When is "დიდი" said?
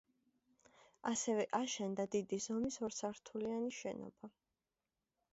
2.15-2.39